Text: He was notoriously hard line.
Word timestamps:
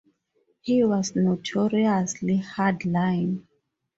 He 0.61 0.83
was 0.83 1.15
notoriously 1.15 2.37
hard 2.37 2.85
line. 2.85 3.45